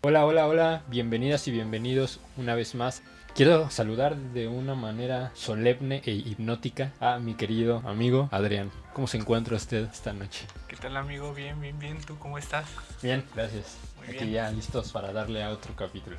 [0.00, 3.02] Hola, hola, hola, bienvenidas y bienvenidos una vez más.
[3.34, 8.70] Quiero saludar de una manera solemne e hipnótica a mi querido amigo Adrián.
[8.94, 10.46] ¿Cómo se encuentra usted esta noche?
[10.68, 11.34] ¿Qué tal amigo?
[11.34, 11.98] Bien, bien, bien.
[12.00, 12.66] ¿Tú cómo estás?
[13.02, 13.76] Bien, gracias.
[13.96, 14.30] Muy Aquí bien.
[14.32, 16.16] ya listos para darle a otro capítulo.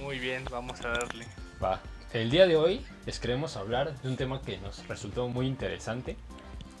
[0.00, 1.26] Muy bien, vamos a darle.
[1.62, 1.80] Va.
[2.12, 6.16] El día de hoy les queremos hablar de un tema que nos resultó muy interesante.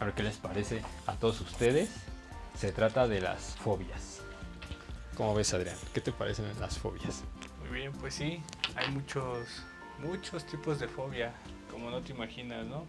[0.00, 1.90] A ver qué les parece a todos ustedes.
[2.56, 4.19] Se trata de las fobias.
[5.20, 5.76] ¿Cómo ves, Adrián?
[5.92, 7.24] ¿Qué te parecen las fobias?
[7.58, 8.42] Muy bien, pues sí,
[8.74, 9.62] hay muchos,
[9.98, 11.34] muchos tipos de fobia,
[11.70, 12.86] como no te imaginas, ¿no?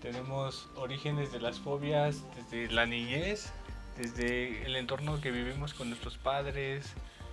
[0.00, 3.52] Tenemos orígenes de las fobias desde la niñez,
[3.98, 6.86] desde el entorno que vivimos con nuestros padres,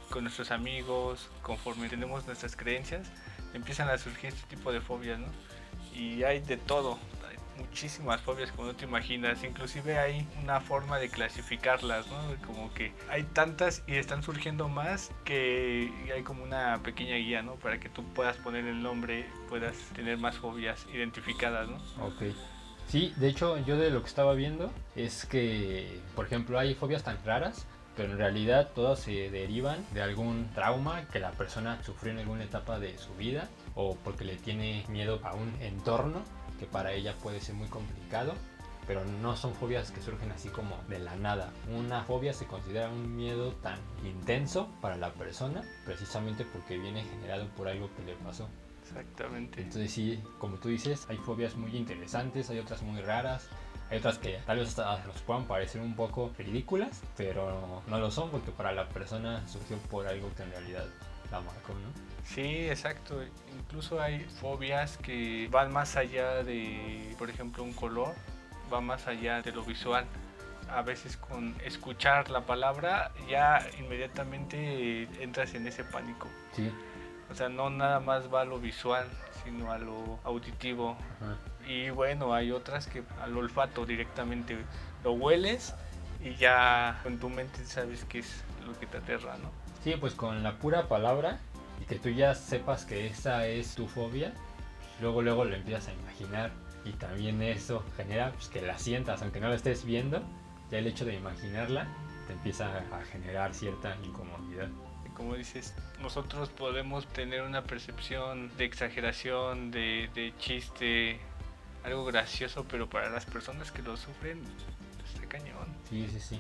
[0.09, 3.08] con nuestros amigos, conforme tenemos nuestras creencias,
[3.54, 5.28] empiezan a surgir este tipo de fobias, ¿no?
[5.94, 6.98] Y hay de todo,
[7.59, 12.17] muchísimas fobias como no te imaginas, inclusive hay una forma de clasificarlas, ¿no?
[12.45, 17.55] Como que hay tantas y están surgiendo más que hay como una pequeña guía, ¿no?
[17.55, 21.78] Para que tú puedas poner el nombre, puedas tener más fobias identificadas, ¿no?
[22.06, 22.23] Ok.
[22.88, 27.03] Sí, de hecho yo de lo que estaba viendo es que, por ejemplo, hay fobias
[27.03, 32.14] tan raras, pero en realidad todas se derivan de algún trauma que la persona sufrió
[32.14, 36.23] en alguna etapa de su vida o porque le tiene miedo a un entorno
[36.60, 38.34] que para ella puede ser muy complicado.
[38.88, 41.54] Pero no son fobias que surgen así como de la nada.
[41.78, 47.48] Una fobia se considera un miedo tan intenso para la persona precisamente porque viene generado
[47.50, 48.50] por algo que le pasó.
[48.82, 49.62] Exactamente.
[49.62, 53.48] Entonces sí, como tú dices, hay fobias muy interesantes, hay otras muy raras,
[53.90, 58.10] hay otras que tal vez hasta nos puedan parecer un poco ridículas, pero no lo
[58.10, 60.86] son porque para la persona surgió por algo que en realidad
[61.32, 62.09] la marcó, ¿no?
[62.33, 63.22] Sí, exacto.
[63.58, 68.13] Incluso hay fobias que van más allá de, por ejemplo, un color,
[68.72, 70.05] va más allá de lo visual.
[70.69, 76.27] A veces con escuchar la palabra ya inmediatamente entras en ese pánico.
[76.53, 76.72] Sí.
[77.31, 79.07] O sea, no nada más va a lo visual,
[79.44, 80.97] sino a lo auditivo.
[81.22, 81.35] Ajá.
[81.67, 84.57] Y bueno, hay otras que al olfato directamente
[85.03, 85.73] lo hueles
[86.23, 89.51] y ya con tu mente sabes qué es lo que te aterra, ¿no?
[89.84, 91.39] Sí, pues con la pura palabra
[91.81, 94.34] y que tú ya sepas que esa es tu fobia,
[95.01, 96.51] luego luego lo empiezas a imaginar
[96.85, 100.22] y también eso genera pues, que la sientas, aunque no la estés viendo,
[100.72, 101.88] ya el hecho de imaginarla
[102.28, 104.69] te empieza a generar cierta incomodidad.
[105.16, 111.19] Como dices, nosotros podemos tener una percepción de exageración, de, de chiste,
[111.84, 114.41] algo gracioso, pero para las personas que lo sufren,
[115.06, 115.68] está cañón.
[115.89, 116.39] Sí, sí, sí.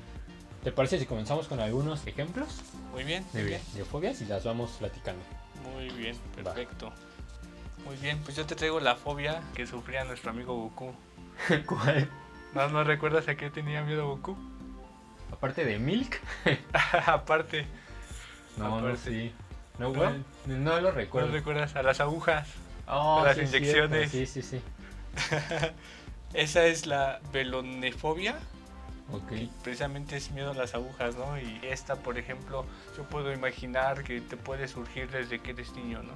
[0.63, 2.49] ¿Te parece si comenzamos con algunos ejemplos
[2.91, 3.61] Muy bien, de, bien.
[3.73, 5.21] de fobias y las vamos platicando?
[5.73, 6.53] Muy bien, Va.
[6.53, 6.91] perfecto.
[7.85, 10.93] Muy bien, pues yo te traigo la fobia que sufría nuestro amigo Goku.
[11.65, 12.09] ¿Cuál?
[12.53, 14.37] ¿No, ¿No recuerdas a qué tenía miedo Goku?
[15.31, 16.19] Aparte de Milk.
[17.05, 17.65] Aparte,
[18.57, 19.09] No, no, Aparte.
[19.09, 19.33] sí.
[19.77, 20.11] No, ¿No?
[20.45, 21.31] no lo ¿no recuerdo.
[21.31, 22.49] recuerdas a las agujas?
[22.85, 24.11] Oh, las sí es cierto, inyecciones.
[24.11, 24.61] Sí, sí, sí.
[26.33, 28.37] Esa es la velonefobia.
[29.11, 29.31] Ok.
[29.63, 31.39] precisamente es miedo a las agujas, ¿no?
[31.39, 32.65] Y esta, por ejemplo,
[32.95, 36.13] yo puedo imaginar que te puede surgir desde que eres niño, ¿no?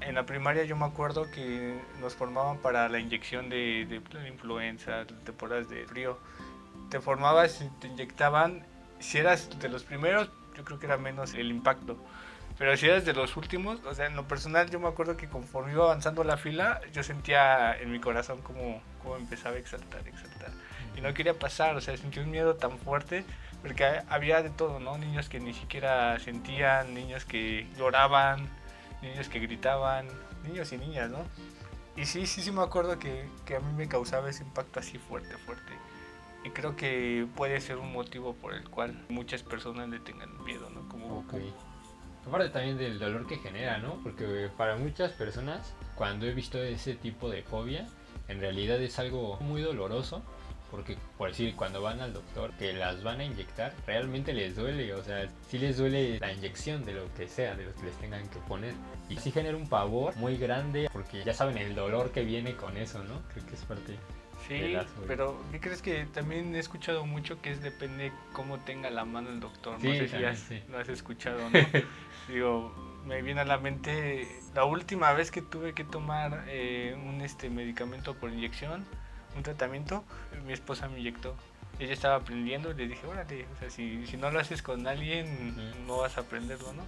[0.00, 4.28] En la primaria yo me acuerdo que nos formaban para la inyección de, de la
[4.28, 6.18] influenza, temporadas de frío.
[6.88, 8.64] Te formabas te inyectaban,
[9.00, 11.96] si eras de los primeros, yo creo que era menos el impacto.
[12.58, 15.28] Pero si eras de los últimos, o sea, en lo personal yo me acuerdo que
[15.28, 20.06] conforme iba avanzando la fila, yo sentía en mi corazón como, como empezaba a exaltar,
[20.06, 20.50] exaltar
[20.96, 23.24] y no quería pasar, o sea, sentí un miedo tan fuerte
[23.62, 24.96] porque ha- había de todo, ¿no?
[24.98, 28.48] Niños que ni siquiera sentían, niños que lloraban,
[29.02, 30.08] niños que gritaban,
[30.44, 31.24] niños y niñas, ¿no?
[31.96, 34.98] Y sí, sí, sí me acuerdo que, que a mí me causaba ese impacto así
[34.98, 35.72] fuerte, fuerte.
[36.44, 40.70] Y creo que puede ser un motivo por el cual muchas personas le tengan miedo,
[40.70, 40.88] ¿no?
[40.88, 41.34] Como Ok.
[42.26, 43.98] Aparte también del dolor que genera, ¿no?
[44.02, 47.86] Porque para muchas personas, cuando he visto ese tipo de fobia,
[48.28, 50.22] en realidad es algo muy doloroso.
[50.70, 54.94] Porque, por decir, cuando van al doctor que las van a inyectar, realmente les duele.
[54.94, 57.94] O sea, sí les duele la inyección de lo que sea, de lo que les
[57.96, 58.74] tengan que poner.
[59.08, 62.76] Y sí genera un pavor muy grande porque ya saben el dolor que viene con
[62.76, 63.20] eso, ¿no?
[63.32, 63.96] Creo que es parte.
[64.48, 64.74] Sí,
[65.06, 69.28] pero ¿qué crees que también he escuchado mucho que es depende cómo tenga la mano
[69.28, 69.74] el doctor?
[69.74, 70.62] No Sí, sé si has- sí.
[70.70, 71.58] lo has escuchado, ¿no?
[72.28, 72.74] Digo,
[73.04, 77.50] me viene a la mente la última vez que tuve que tomar eh, un este
[77.50, 78.86] medicamento por inyección,
[79.36, 80.04] un tratamiento,
[80.46, 81.34] mi esposa me inyectó.
[81.78, 84.86] Ella estaba aprendiendo y le dije, órale, o sea, si, si no lo haces con
[84.86, 85.56] alguien,
[85.86, 86.82] no vas a aprenderlo, ¿no?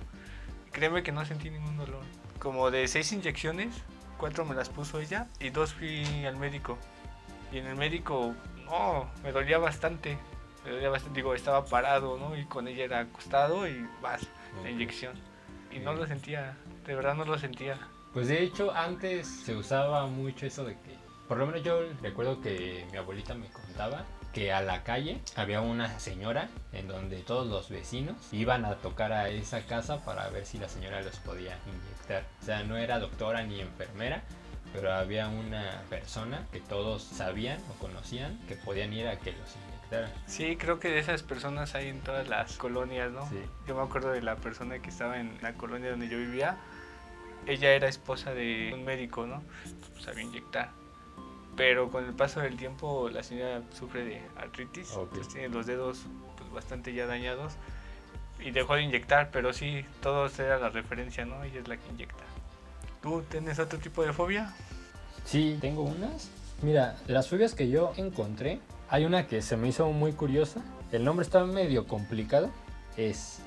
[0.70, 2.02] Créeme que no sentí ningún dolor.
[2.38, 3.74] Como de seis inyecciones,
[4.18, 6.78] cuatro me las puso ella y dos fui al médico.
[7.52, 8.34] Y en el médico,
[8.64, 10.18] no, me dolía bastante.
[10.64, 12.36] Me dolía bastante, digo, estaba parado, ¿no?
[12.36, 14.22] Y con ella era acostado y vas,
[14.62, 15.14] la inyección.
[15.70, 16.56] Y no lo sentía,
[16.86, 17.78] de verdad no lo sentía.
[18.12, 20.96] Pues de hecho antes se usaba mucho eso de que,
[21.32, 25.62] por lo menos yo recuerdo que mi abuelita me contaba que a la calle había
[25.62, 30.44] una señora en donde todos los vecinos iban a tocar a esa casa para ver
[30.44, 32.26] si la señora los podía inyectar.
[32.42, 34.22] O sea, no era doctora ni enfermera,
[34.74, 39.56] pero había una persona que todos sabían o conocían que podían ir a que los
[39.56, 40.12] inyectaran.
[40.26, 43.26] Sí, creo que de esas personas hay en todas las colonias, ¿no?
[43.30, 43.40] Sí.
[43.66, 46.58] Yo me acuerdo de la persona que estaba en la colonia donde yo vivía.
[47.46, 49.42] Ella era esposa de un médico, ¿no?
[49.98, 50.81] Sabía inyectar.
[51.56, 55.10] Pero con el paso del tiempo la señora sufre de artritis, Ok.
[55.14, 56.00] pues tiene los dedos
[56.38, 57.54] pues, bastante ya dañados
[58.40, 61.44] y dejó de inyectar, pero sí, todos era la referencia, ¿no?
[61.44, 62.24] Ella es la que inyecta.
[63.02, 64.52] ¿Tú tienes otro tipo de fobia?
[65.24, 66.30] Sí, tengo unas.
[66.62, 70.62] Mira, las fobias que yo encontré, hay una que se me hizo muy curiosa.
[70.90, 72.50] El nombre está medio complicado.
[72.96, 73.40] Es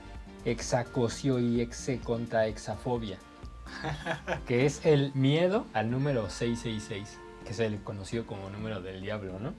[0.46, 3.18] hexacosio y exafobia.
[4.48, 9.40] que es el miedo al número 666, que es el conocido como número del diablo,
[9.40, 9.54] ¿no?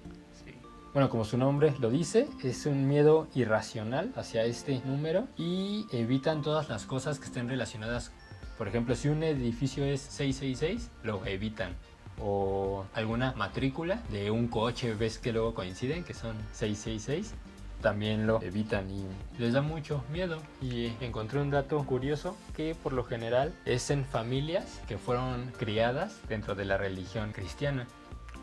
[0.44, 0.52] Sí.
[0.92, 6.42] Bueno, como su nombre lo dice, es un miedo irracional hacia este número y evitan
[6.42, 8.12] todas las cosas que estén relacionadas.
[8.58, 11.74] Por ejemplo, si un edificio es 666, lo evitan.
[12.18, 17.34] O alguna matrícula de un coche, ves que luego coinciden, que son 666,
[17.80, 19.04] también lo evitan y
[19.38, 20.42] les da mucho miedo.
[20.60, 26.20] Y encontré un dato curioso que por lo general es en familias que fueron criadas
[26.28, 27.86] dentro de la religión cristiana.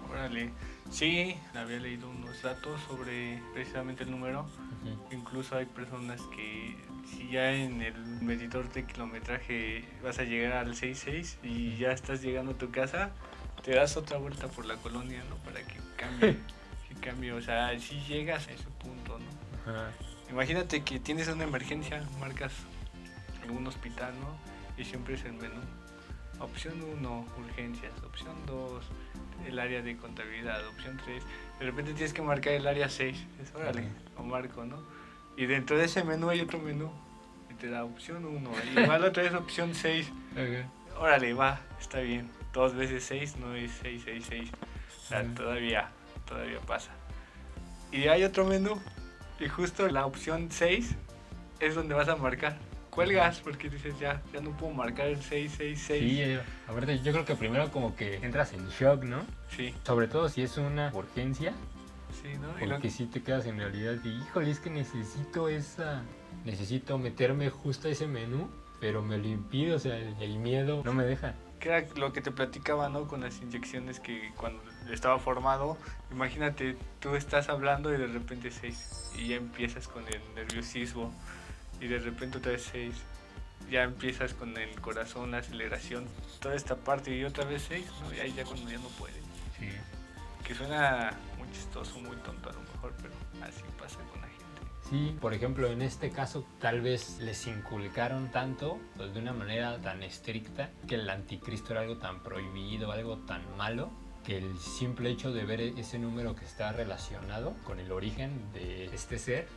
[0.09, 0.51] Órale.
[0.91, 4.45] Sí, había leído unos datos sobre precisamente el número.
[5.11, 6.75] Incluso hay personas que
[7.05, 12.21] si ya en el medidor de kilometraje vas a llegar al 66 y ya estás
[12.21, 13.11] llegando a tu casa,
[13.63, 15.37] te das otra vuelta por la colonia, ¿no?
[15.37, 16.37] Para que cambie,
[16.89, 19.02] que cambie, o sea, si llegas a ese punto.
[19.65, 19.91] Ajá.
[20.29, 22.51] Imagínate que tienes una emergencia, marcas
[23.43, 24.37] algún hospital, ¿no?
[24.81, 25.59] Y siempre es el menú.
[26.39, 27.91] Opción 1, urgencias.
[28.03, 28.83] Opción 2,
[29.47, 30.65] el área de contabilidad.
[30.67, 31.23] Opción 3,
[31.59, 33.17] de repente tienes que marcar el área 6.
[33.41, 33.89] Es órale, Ajá.
[34.21, 34.77] o marco, ¿no?
[35.37, 36.91] Y dentro de ese menú hay otro menú.
[37.49, 38.49] Y te da opción 1.
[38.75, 40.11] Y igual otra vez opción 6.
[40.97, 42.29] Órale, va, está bien.
[42.53, 44.51] Dos veces 6 no es 666.
[44.51, 45.33] O sea, Ujú.
[45.33, 45.89] todavía,
[46.25, 46.91] todavía pasa.
[47.91, 48.79] Y hay otro menú.
[49.39, 50.95] Y justo la opción 6
[51.59, 52.57] es donde vas a marcar.
[52.89, 55.99] Cuelgas porque dices ya, ya no puedo marcar el 666.
[56.01, 59.25] Sí, eh, aparte yo creo que primero como que entras en shock, ¿no?
[59.49, 61.53] Sí, Sobre todo si es una urgencia,
[62.21, 62.49] sí, ¿no?
[62.63, 66.03] Y lo- porque si te quedas en realidad de, híjole, es que necesito esa,
[66.45, 68.47] necesito meterme justo a ese menú,
[68.79, 71.33] pero me lo impide, o sea, el, el miedo no me deja.
[71.59, 73.07] que era lo que te platicaba, ¿no?
[73.07, 75.77] Con las inyecciones que cuando estaba formado,
[76.11, 81.13] imagínate, tú estás hablando y de repente 6 y ya empiezas con el nerviosismo
[81.79, 82.93] y de repente otra vez 6.
[83.69, 86.05] Ya empiezas con el corazón, la aceleración,
[86.39, 88.13] toda esta parte y otra vez 6, ¿no?
[88.13, 89.19] Y ahí ya cuando ya no puede.
[89.57, 89.69] Sí.
[90.45, 94.61] Que suena muy chistoso, muy tonto a lo mejor, pero así pasa con la gente.
[94.89, 99.79] Sí, por ejemplo, en este caso tal vez les inculcaron tanto, pues, de una manera
[99.79, 103.91] tan estricta, que el anticristo era algo tan prohibido, algo tan malo,
[104.27, 109.17] el simple hecho de ver ese número que está relacionado con el origen de este
[109.19, 109.47] ser,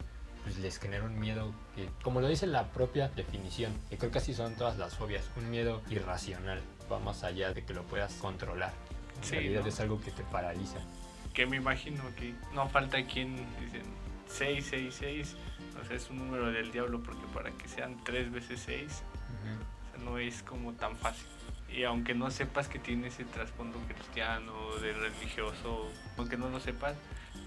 [0.45, 4.19] pues les genera un miedo que, como lo dice la propia definición, y creo que
[4.19, 8.13] así son todas las fobias, un miedo irracional, va más allá de que lo puedas
[8.15, 8.73] controlar.
[9.19, 9.69] En Sí, realidad ¿no?
[9.69, 10.79] es algo que te paraliza.
[11.33, 13.83] Que me imagino que no falta quien dicen
[14.29, 15.37] 666,
[15.81, 18.93] o sea, es un número del diablo porque para que sean 3 veces 6 Ujú.
[18.93, 21.27] O sea, no es como tan fácil.
[21.69, 26.95] Y aunque no sepas que tiene ese trasfondo cristiano, de religioso, aunque no lo sepas,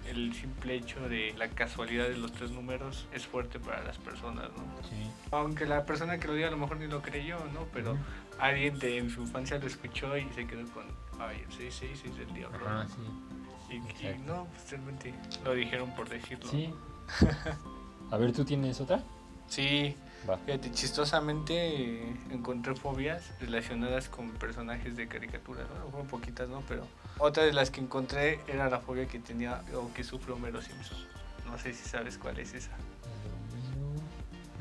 [0.07, 4.49] el simple hecho de la casualidad de los tres números es fuerte para las personas,
[4.55, 4.63] ¿no?
[4.87, 5.09] Sí.
[5.31, 7.65] Aunque la persona que lo diga a lo mejor ni lo creyó, ¿no?
[7.73, 7.97] Pero
[8.39, 10.85] alguien de, en su infancia lo escuchó y se quedó con,
[11.19, 12.67] ay, el 666 es del diablo.
[12.67, 12.89] Ajá, ¿no?
[12.89, 13.81] sí.
[14.01, 16.49] Y, y no, pues realmente lo dijeron por decirlo.
[16.49, 16.73] Sí.
[18.11, 19.03] A ver, ¿tú tienes otra?
[19.47, 19.95] Sí,
[20.27, 20.37] Va.
[20.37, 25.89] Fíjate, chistosamente eh, encontré fobias relacionadas con personajes de caricaturas, ¿no?
[25.91, 26.61] Fueron poquitas, ¿no?
[26.67, 30.61] Pero otra de las que encontré era la fobia que tenía o que sufre Homero
[30.61, 30.97] Simpson.
[31.45, 32.71] No sé si sabes cuál es esa.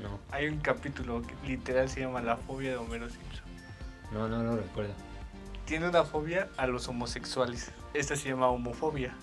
[0.00, 3.44] No, Hay un capítulo que literal se llama La fobia de Homero Simpson.
[4.12, 4.92] no, no lo recuerdo.
[5.66, 7.72] Tiene una fobia a los homosexuales.
[7.94, 9.14] Esta se llama homofobia.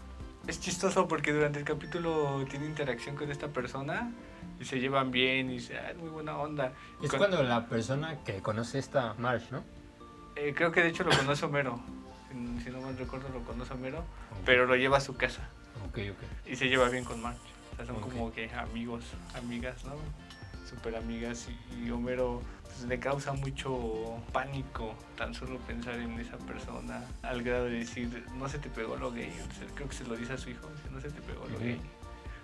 [0.48, 4.12] Es chistoso porque durante el capítulo tiene interacción con esta persona
[4.60, 6.72] y se llevan bien y dice, ah, es muy buena onda.
[7.02, 9.64] Es con- cuando la persona que conoce esta Marsh, ¿no?
[10.36, 11.80] Eh, creo que de hecho lo conoce Homero.
[12.30, 14.04] Si, si no mal recuerdo, lo conoce Homero.
[14.46, 15.48] Pero lo lleva a su casa
[15.88, 16.48] Ok, ok.
[16.52, 17.40] y se lleva bien con Marge.
[17.74, 19.04] O sea, son como que amigos,
[19.36, 19.94] amigas, ¿no?
[20.70, 21.48] Súper amigas.
[21.78, 27.44] Y, y Homero pues, le causa mucho pánico tan solo pensar en esa persona al
[27.44, 29.32] grado de decir, no se te pegó lo gay.
[29.76, 31.80] Creo que se lo dice a su hijo, no se te pegó lo gay.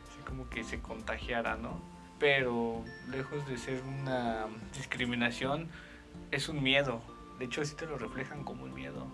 [0.09, 1.81] Así como que se contagiara, ¿no?
[2.21, 4.45] Pero lejos de ser una
[4.77, 5.67] discriminación,
[6.29, 7.01] es un miedo.
[7.39, 9.07] De hecho, sí te lo reflejan como un miedo.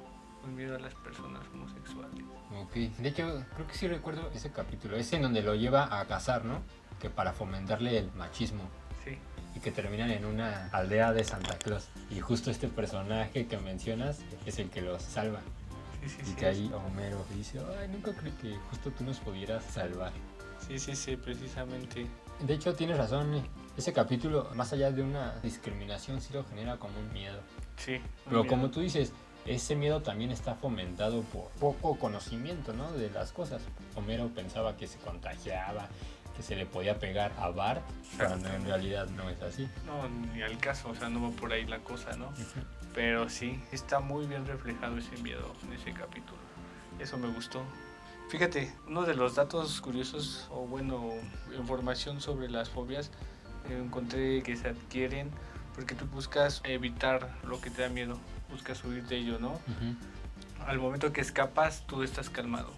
[0.43, 2.25] Un miedo a las personas homosexuales.
[2.53, 4.97] Ok, de hecho, creo que sí recuerdo ese capítulo.
[4.97, 6.61] Es en donde lo lleva a cazar, ¿no?
[6.99, 8.63] Que para fomentarle el machismo.
[9.05, 9.17] Sí,
[9.55, 11.87] Y que terminan en una aldea de Santa Claus.
[12.09, 15.39] Y justo este personaje que mencionas es el que los salva.
[16.03, 16.17] sí, sí.
[16.23, 20.11] Y sí, que ahí Homero dice, ay, nunca creí que justo tú nos pudieras salvar.
[20.67, 22.05] Sí, sí, sí, precisamente.
[22.41, 23.33] De hecho, tienes razón.
[23.35, 23.43] eh,
[23.77, 27.39] Ese capítulo, más allá de una discriminación, sí lo genera como un miedo.
[27.77, 27.99] Sí.
[28.25, 28.47] Pero miedo.
[28.55, 29.13] como tú dices,
[29.45, 32.91] ese miedo también está fomentado por poco conocimiento, ¿no?
[32.91, 33.61] De las cosas.
[33.95, 35.87] Homero pensaba que se contagiaba,
[36.35, 37.81] que se le podía pegar a Bart,
[38.17, 39.67] cuando en realidad no es así.
[39.85, 42.31] No, ni al caso, o sea, no va por ahí la cosa, ¿no?
[42.93, 46.37] Pero sí, está muy bien reflejado ese miedo en ese capítulo.
[46.99, 47.61] Eso me gustó.
[48.29, 51.11] Fíjate, uno de los datos curiosos, o bueno,
[51.57, 53.09] información sobre las fobias,
[53.69, 55.31] eh, encontré que se adquieren
[55.73, 58.19] porque tú buscas evitar lo que te da miedo,
[58.49, 59.51] buscas huir de ello, ¿no?
[59.51, 60.65] Ujú.
[60.65, 62.73] Al momento que escapas, tú estás calmado.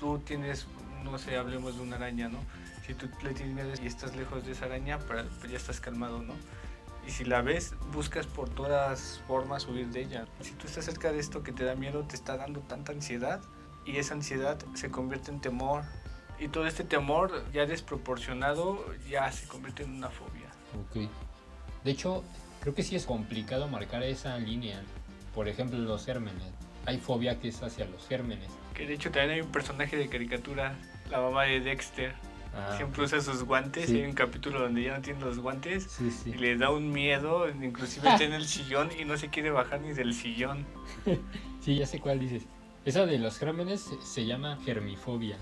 [0.00, 0.66] Tú tienes,
[1.04, 2.38] no sé, hablemos de una araña, ¿no?
[2.84, 6.22] Si tú le tienes miedo y estás lejos de esa araña, pues ya estás calmado,
[6.22, 6.34] ¿no?
[7.06, 10.26] Y si la ves, buscas por todas formas huir de ella.
[10.40, 13.40] Si tú estás cerca de esto que te da miedo, te está dando tanta ansiedad
[13.84, 15.82] y esa ansiedad se convierte en temor.
[16.38, 20.48] Y todo este temor ya desproporcionado ya se convierte en una fobia.
[20.90, 21.08] Ok.
[21.84, 22.24] De hecho,
[22.60, 24.82] creo que sí es complicado marcar esa línea.
[25.34, 26.42] Por ejemplo, los gérmenes.
[26.86, 28.48] Hay fobia que es hacia los gérmenes.
[28.74, 30.74] Que de hecho también hay un personaje de caricatura,
[31.10, 32.14] la mamá de Dexter,
[32.54, 33.86] Ah, siempre usa sus guantes.
[33.88, 33.96] Sí.
[33.96, 36.32] Hay un capítulo donde ya no tiene los guantes Sí, sí.
[36.34, 39.80] y le da un miedo, inclusive está en el sillón y no se quiere bajar
[39.80, 40.66] ni del sillón.
[41.62, 42.42] Sí, ya sé cuál dices.
[42.84, 45.36] Esa de los gérmenes se, llama germifobia.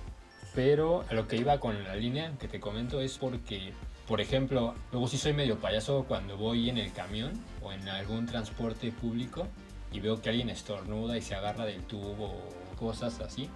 [0.55, 3.73] Pero a lo que iba con la línea que te comento es porque,
[4.07, 7.33] por ejemplo, luego sí soy medio payaso cuando voy en el camión
[7.63, 9.47] o en algún transporte público
[9.91, 13.49] y veo que alguien estornuda y se agarra del tubo o cosas así.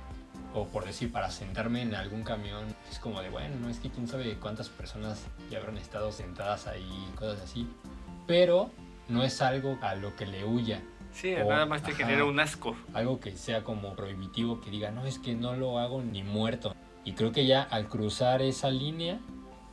[0.54, 3.90] O por decir, para sentarme en algún camión, es como de, bueno, no es que
[3.90, 7.68] quién sabe cuántas personas ya habrán estado sentadas ahí, cosas así.
[8.26, 8.70] Pero
[9.08, 10.80] no es algo a lo que le huya,
[11.14, 12.04] Sí, O- nada más te ajá.
[12.04, 12.76] genera un asco.
[12.92, 16.74] algo que sea como prohibitivo, que diga, no, es que no lo hago ni muerto.
[17.04, 19.18] Y creo que ya al cruzar esa línea,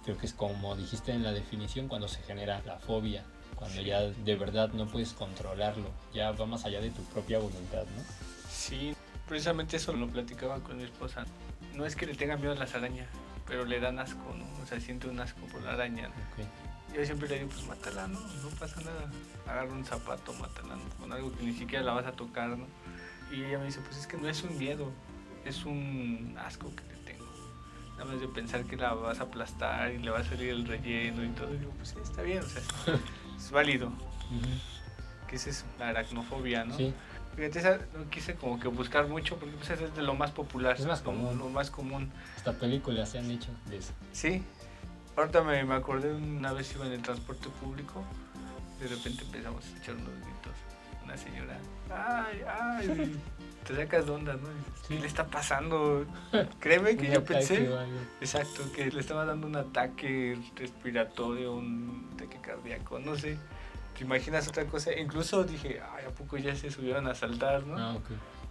[0.03, 3.24] creo que es como dijiste en la definición, cuando se genera la fobia,
[3.55, 3.88] cuando Sí.
[3.88, 8.03] ya de verdad no puedes controlarlo, ya va más allá de tu propia voluntad, ¿no?
[8.50, 8.93] Sí,
[9.27, 11.25] precisamente eso lo platicaba con mi esposa.
[11.74, 13.07] No es que le tenga miedo a las arañas,
[13.48, 14.45] pero le dan asco, ¿no?
[14.62, 16.10] O sea, siente un asco por la araña.
[16.10, 16.13] ¿no?
[16.43, 16.48] Ok.
[16.95, 18.19] Yo siempre le digo, pues mátala, ¿no?
[18.19, 19.10] No pasa nada.
[19.48, 20.83] Agarra un zapato, mátala, ¿no?
[21.00, 22.65] Con algo que ni siquiera la vas a tocar, ¿no?
[23.31, 24.91] Y ella me dice, pues es que no es un miedo,
[25.45, 27.25] es un asco que te tengo.
[27.98, 30.67] Nada más de pensar que la vas a aplastar y le va a salir el
[30.67, 31.53] relleno y todo.
[31.53, 32.62] Y digo, pues sí, está bien, o sea,
[33.38, 33.91] es válido.
[35.27, 36.75] Que esa es la aracnofobia, ¿no?
[36.75, 36.93] Sí,
[37.36, 40.31] Fíjate, esa no quise como que buscar mucho porque pues, esa es de lo más
[40.31, 40.75] popular.
[40.77, 41.38] Es más lo- común.
[41.39, 42.12] Lo, más común.
[42.36, 43.93] hasta películas se han hecho de eso.
[44.12, 44.43] Sí.
[45.18, 48.03] Ahorita me, me acordé una vez iba en el transporte público.
[48.80, 50.53] De repente empezamos a echar unos gritos.
[51.03, 51.58] Una señora.
[51.89, 53.20] ¡Ay, ay!
[53.68, 54.48] Te sacas de onda, ¿no?
[54.88, 55.00] ¿Qué Sí.
[55.00, 56.06] le está pasando?
[56.60, 57.70] Créeme que yo pensé.
[58.20, 63.38] Exacto, que le estaba dando un ataque respiratorio, un ataque cardíaco, no sé.
[63.96, 64.94] ¿Te imaginas otra cosa?
[64.98, 67.77] Incluso dije, ay, ¿a poco ya se subieron a saltar, no?
[67.77, 68.06] Ah, ok.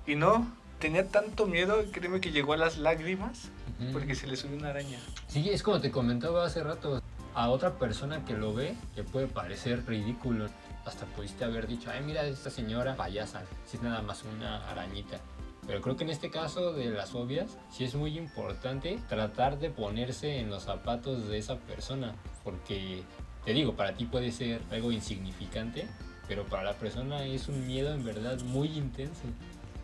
[0.06, 0.46] Y no,
[0.80, 3.92] tenía tanto miedo, créeme que llegó a las lágrimas Ujú.
[3.92, 4.98] porque se le subió una araña.
[5.28, 7.00] Sí, es como te comentaba hace rato.
[7.34, 10.48] A otra persona que lo ve le puede parecer ridículo.
[10.84, 15.20] Hasta pudiste haber dicho, ay, mira esta señora payasa, si es nada más una arañita.
[15.66, 19.70] Pero creo que en este caso de las fobias, sí es muy importante tratar de
[19.70, 22.14] ponerse en los zapatos de esa persona.
[22.42, 23.04] Porque,
[23.44, 25.86] te digo, para ti puede ser algo insignificante,
[26.26, 29.22] pero para la persona es un miedo en verdad muy intenso.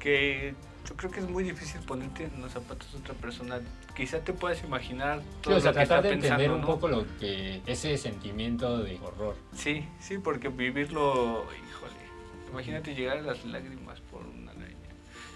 [0.00, 0.54] Que
[0.88, 3.60] yo creo que es muy difícil ponerte en los zapatos de otra persona.
[3.96, 6.54] Quizá te puedas imaginar Sí, todo o sea, lo que está tratar de entender pensando,
[6.54, 6.66] un ¿no?
[6.66, 9.36] poco lo que ese sentimiento de horror.
[9.54, 14.76] Sí, sí, porque vivirlo, híjole, imagínate llegar a las lágrimas por una araña.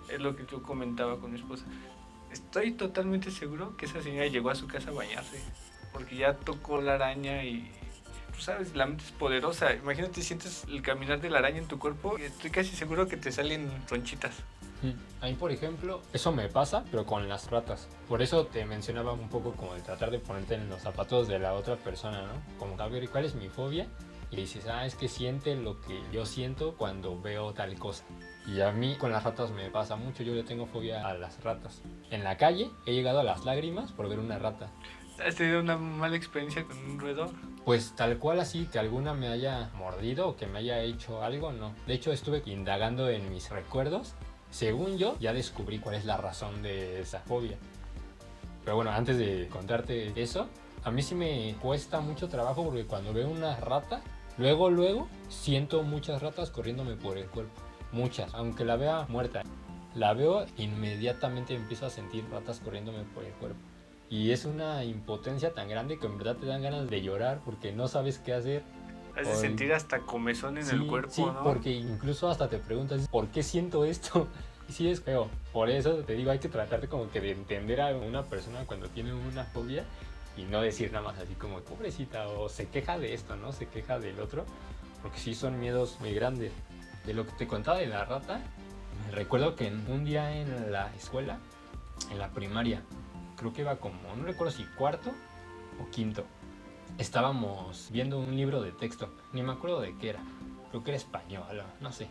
[0.09, 1.65] Es lo que yo comentaba con mi esposa.
[2.33, 5.41] Estoy totalmente seguro que esa señora llegó a su casa a bañarse,
[5.93, 7.69] porque ya tocó la araña y,
[8.33, 9.75] tú sabes, la mente es poderosa.
[9.75, 13.17] Imagínate, sientes el caminar de la araña en tu cuerpo y estoy casi seguro que
[13.17, 14.35] te salen ronchitas.
[15.21, 17.89] A mí, por ejemplo, eso me pasa, pero con las ratas.
[18.09, 21.39] Por eso te mencionaba un poco como de tratar de ponerte en los zapatos de
[21.39, 22.59] la otra persona, ¿no?
[22.59, 23.87] Como a ver cuál es mi fobia
[24.31, 28.05] y dices, ah, es que siente lo que yo siento cuando veo tal cosa.
[28.47, 31.43] Y a mí con las ratas me pasa mucho, yo le tengo fobia a las
[31.43, 31.83] ratas.
[32.11, 34.71] En la calle he llegado a las lágrimas por ver una rata.
[35.25, 37.31] ¿Has tenido una mala experiencia con un roedor?
[37.65, 41.53] Pues tal cual así, que alguna me haya mordido o que me haya hecho algo,
[41.53, 41.75] no.
[41.87, 44.15] De hecho estuve indagando en mis recuerdos.
[44.51, 47.57] Según yo, ya descubrí cuál es la razón de esa fobia.
[48.65, 50.49] Pero bueno, antes de contarte eso,
[50.85, 54.01] a mí sí me cuesta mucho trabajo porque cuando veo una rata,
[54.39, 57.53] luego, luego, siento muchas ratas corriéndome por el cuerpo.
[57.93, 59.43] Muchas, aunque la vea muerta.
[59.95, 63.59] La veo, inmediatamente empiezo a sentir ratas corriéndome por el cuerpo.
[64.09, 67.73] Y es una impotencia tan grande que en verdad te dan ganas de llorar porque
[67.73, 68.63] no sabes qué hacer.
[69.21, 71.43] Has de sentir hasta comezón en sí, el cuerpo, sí, ¿no?
[71.43, 74.27] porque incluso hasta te preguntas, ¿por qué siento esto?
[74.69, 75.29] Y sí es feo.
[75.53, 78.65] Por eso te digo, hay que tratar de como que de entender a una persona
[78.67, 79.83] cuando tiene una fobia
[80.37, 83.51] y no decir nada más así como pobrecita o se queja de esto, ¿no?
[83.51, 84.45] Se queja del otro,
[85.03, 86.53] porque sí son miedos muy grandes.
[87.05, 88.41] De lo que te contaba de la rata,
[89.07, 91.41] me recuerdo que en- un día en la escuela,
[92.13, 92.83] en la primaria,
[93.37, 95.11] creo que iba como, no recuerdo si cuarto
[95.83, 96.25] o quinto,
[96.99, 100.21] estábamos viendo un libro de texto, ni me acuerdo de qué era,
[100.71, 102.09] creo que era español, no sé,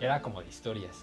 [0.00, 1.02] era como de historias.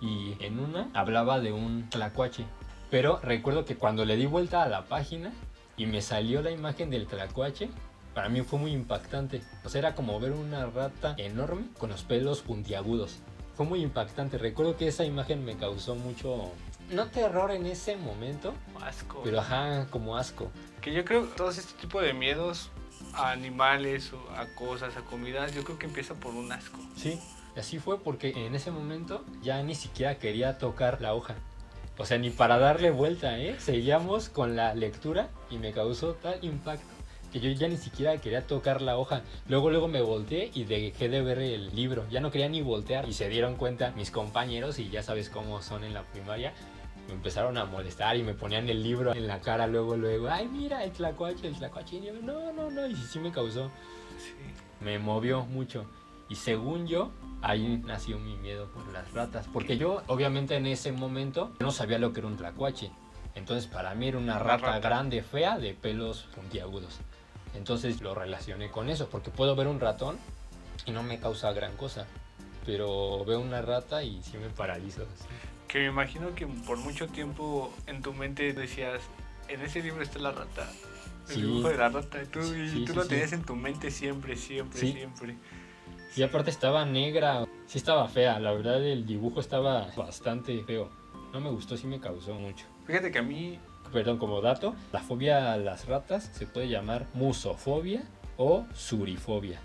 [0.00, 2.44] Y en una hablaba de un tlacuache,
[2.90, 5.32] pero recuerdo que cuando le di vuelta a la página
[5.76, 7.70] y me salió la imagen del tlacuache,
[8.14, 9.42] para mí fue muy impactante.
[9.64, 13.20] O sea, era como ver una rata enorme con los pelos puntiagudos.
[13.54, 14.38] Fue muy impactante.
[14.38, 16.50] Recuerdo que esa imagen me causó mucho,
[16.90, 19.20] no terror en ese momento, Asco.
[19.24, 20.50] pero ajá, como asco.
[20.80, 22.70] Que yo creo que todo este tipo de miedos
[23.14, 26.78] a animales, o a cosas, a comidas, yo creo que empieza por un asco.
[26.96, 27.18] Sí,
[27.56, 31.34] así fue porque en ese momento ya ni siquiera quería tocar la hoja.
[31.98, 33.56] O sea, ni para darle vuelta, ¿eh?
[33.58, 36.86] Seguíamos con la lectura y me causó tal impacto
[37.32, 39.22] que yo ya ni siquiera quería tocar la hoja.
[39.48, 42.04] Luego, luego me volteé y dejé de ver el libro.
[42.10, 45.62] Ya no quería ni voltear y se dieron cuenta mis compañeros y ya sabes cómo
[45.62, 46.52] son en la primaria.
[47.08, 50.28] Me empezaron a molestar y me ponían el libro en la cara luego, luego.
[50.28, 51.96] Ay, mira, el tlacuache, el tlacuache.
[51.96, 52.86] Y yo, no, no, no.
[52.86, 53.70] Y sí me causó
[54.18, 54.34] Sí.
[54.84, 55.86] me movió mucho.
[56.28, 59.48] Y según yo, ahí nació mi miedo por las ratas.
[59.52, 62.90] Porque yo, obviamente, en ese momento no sabía lo que era un tlacuache.
[63.34, 64.80] Entonces, para mí era una rata, rata.
[64.80, 67.00] grande, fea, de pelos puntiagudos.
[67.54, 70.16] Entonces lo relacioné con eso, porque puedo ver un ratón
[70.86, 72.06] y no me causa gran cosa.
[72.64, 75.04] Pero veo una rata y sí me paralizo.
[75.68, 79.00] Que me imagino que por mucho tiempo en tu mente decías,
[79.48, 80.70] en ese libro está la rata.
[81.28, 81.42] El Sí.
[81.42, 82.22] dibujo de la rata.
[82.22, 84.92] Y tú, y Sí, tú sí, lo tenías en tu mente siempre, siempre, Sí.
[84.92, 85.36] siempre.
[86.16, 88.38] Y aparte estaba negra, sí estaba fea.
[88.38, 90.90] La verdad, el dibujo estaba bastante feo.
[91.32, 92.66] No me gustó, sí me causó mucho.
[92.86, 93.58] Fíjate que a mí,
[93.92, 98.02] Perdón, como dato, la fobia a las ratas se puede llamar musofobia
[98.38, 99.60] o surifobia.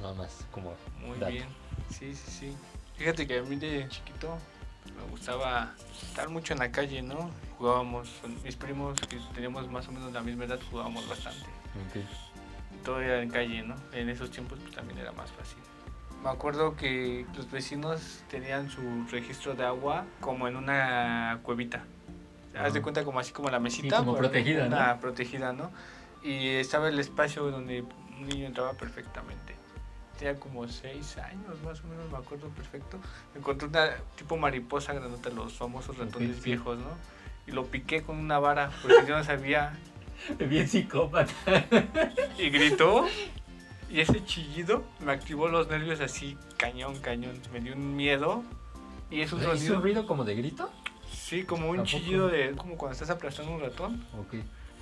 [0.00, 1.32] Nada más, como muy dato.
[1.32, 1.48] bien.
[1.90, 2.56] Sí, sí, sí.
[2.96, 4.38] Fíjate que a mí de chiquito
[4.96, 7.30] me gustaba estar mucho en la calle, ¿no?
[7.58, 11.46] Jugábamos, con mis primos que teníamos más o menos la misma edad, jugábamos bastante.
[11.88, 12.04] Ok.
[12.84, 13.74] todo era en calle, ¿no?
[13.92, 15.58] En esos tiempos pues, también era más fácil.
[16.22, 21.84] Me acuerdo que los vecinos tenían su registro de agua como en una cuevita.
[22.56, 22.82] Haz de Ajá.
[22.82, 23.98] cuenta como así como la mesita.
[23.98, 24.76] como pero protegida, ¿no?
[24.76, 25.70] una protegida, ¿no?
[26.22, 29.54] Y estaba el espacio donde un niño entraba perfectamente.
[30.18, 32.98] Tenía como seis años, más o menos, me acuerdo perfecto.
[33.34, 36.42] Encontré una tipo mariposa grandota, los famosos ratones sí.
[36.44, 36.96] viejos, ¿no?
[37.46, 39.76] Y lo piqué con una vara, porque yo no sabía
[40.38, 41.32] Bien psicópata.
[42.38, 43.06] y gritó.
[43.90, 47.38] Y ese chillido me activó los nervios así, cañón, cañón.
[47.52, 48.42] Me dio un miedo.
[49.10, 49.76] Y es un ¿Hizo sonido.
[49.76, 50.70] un ruido como de grito?
[51.14, 52.52] Sí, como ¿A un chillido de.
[52.52, 54.04] como cuando estás aplastando un ratón.
[54.18, 54.34] Ok.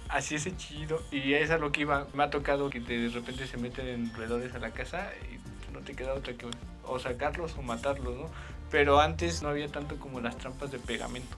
[0.09, 1.03] Así ese chillido.
[1.11, 2.07] Y es a lo que iba.
[2.15, 5.81] Me ha tocado que de repente se meten en roedores a la casa y no
[5.81, 6.47] te queda otra que
[6.85, 8.27] o sacarlos o matarlos, ¿no?
[8.71, 11.37] Pero antes no había tanto como las trampas de pegamento.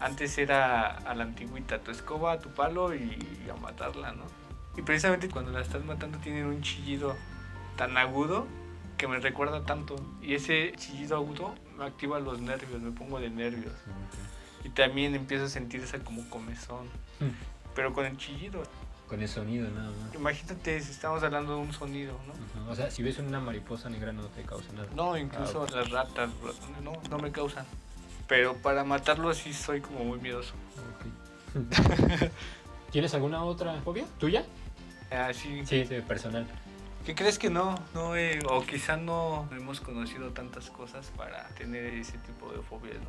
[0.00, 3.18] Antes era a la antigüita, tu escoba, tu palo y
[3.50, 4.24] a matarla, ¿no?
[4.76, 7.14] Y precisamente cuando la estás matando tienen un chillido
[7.76, 8.46] tan agudo
[8.98, 9.96] que me recuerda tanto.
[10.22, 13.72] Y ese chillido agudo me activa los nervios, me pongo de nervios.
[14.64, 16.88] Y también empiezo a sentir esa como comezón.
[17.74, 18.62] Pero con el chillido.
[19.08, 20.14] Con el sonido nada más.
[20.14, 22.70] Imagínate si estamos hablando de un sonido, ¿no?
[22.70, 24.88] O sea, si ves una mariposa negra no te causa nada.
[24.96, 26.30] No, incluso Ah, las ratas,
[26.82, 27.64] no, no me causan.
[28.26, 30.54] Pero para matarlos sí soy como muy miedoso.
[31.54, 31.62] Ok.
[32.90, 34.44] ¿Tienes alguna otra fobia tuya?
[35.10, 36.46] Así Sí, sí, personal.
[37.06, 37.76] ¿Qué crees que no?
[37.94, 42.96] no he- o quizá no hemos conocido tantas cosas para tener ese tipo de fobias,
[42.96, 43.06] ¿no?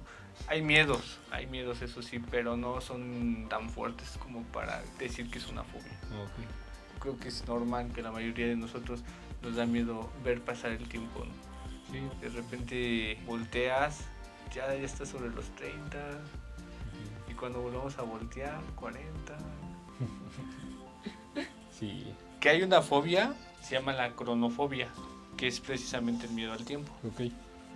[0.47, 5.39] Hay miedos, hay miedos, eso sí, pero no son tan fuertes como para decir que
[5.39, 5.97] es una fobia.
[6.23, 6.99] Ok.
[7.01, 9.03] Creo que es normal que la mayoría de nosotros
[9.41, 11.31] nos da miedo ver pasar el tiempo, ¿no?
[11.91, 11.99] Sí.
[12.21, 14.01] De repente volteas,
[14.53, 15.97] ya, ya estás sobre los 30
[17.27, 19.37] y cuando volvemos a voltear, 40.
[21.71, 22.13] Sí.
[22.39, 23.35] Que hay una fobia,
[23.67, 24.87] se llama la cronofobia,
[25.35, 26.91] que es precisamente el miedo al tiempo.
[27.05, 27.31] Ok.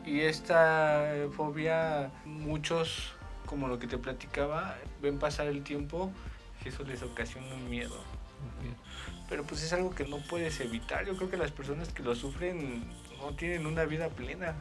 [0.05, 3.11] Y esta fobia, muchos,
[3.45, 6.09] como lo que te platicaba, ven pasar el tiempo
[6.63, 7.97] y eso les ocasiona un miedo.
[9.27, 11.05] Pero pues es algo que no puedes evitar.
[11.05, 12.85] Yo creo que las personas que lo sufren
[13.19, 14.55] no tienen una vida plena.